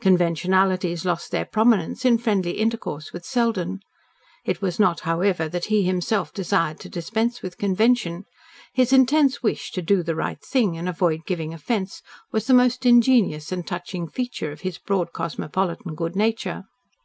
[0.00, 3.78] Conventionalities lost their prominence in friendly intercourse with Selden.
[4.44, 8.24] It was not, however, that he himself desired to dispense with convention.
[8.74, 12.02] His intense wish to "do the right thing," and avoid giving offence
[12.32, 16.64] was the most ingenuous and touching feature of his broad cosmopolitan good nature.